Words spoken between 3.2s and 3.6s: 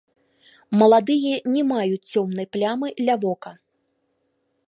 вока.